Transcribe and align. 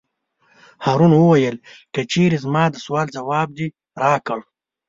هارون 0.85 1.11
وویل: 1.15 1.55
که 1.93 2.01
چېرې 2.11 2.37
زما 2.45 2.63
د 2.71 2.75
سوال 2.85 3.07
ځواب 3.17 3.47
دې 3.57 3.67
راکړ. 4.03 4.39